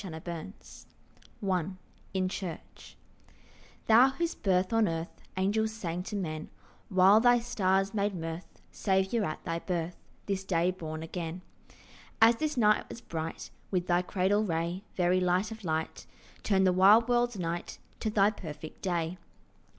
[0.03, 0.87] CHRISTMAS
[1.43, 1.65] ANTIPHONES I
[2.15, 2.97] IN CHURCH
[3.85, 6.49] THOU whose birth on earth Angels sang to men,
[6.89, 11.43] While thy stars made mirth, Saviour, at thy birth, This day born again;
[12.19, 16.07] As this night was bright With thy cradle ray, Very light of light,
[16.41, 19.19] Turn the wild world's night To thy perfect day.